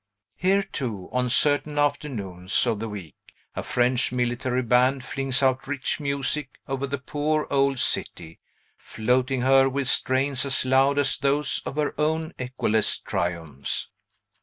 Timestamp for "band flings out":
4.63-5.67